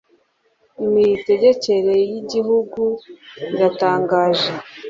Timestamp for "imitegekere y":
0.85-2.13